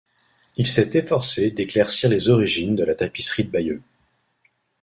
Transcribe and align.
Il 0.57 0.65
s’est 0.65 0.95
efforcé 0.97 1.51
d’éclaircir 1.51 2.09
les 2.09 2.27
origines 2.29 2.75
de 2.75 2.83
la 2.83 2.95
tapisserie 2.95 3.43
de 3.43 3.51
Bayeux. 3.51 3.83